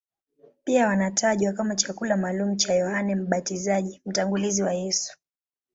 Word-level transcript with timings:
Pia 0.63 0.87
wanatajwa 0.87 1.53
kama 1.53 1.75
chakula 1.75 2.17
maalumu 2.17 2.55
cha 2.55 2.73
Yohane 2.73 3.15
Mbatizaji, 3.15 4.01
mtangulizi 4.05 4.63
wa 4.63 4.73
Yesu. 4.73 5.17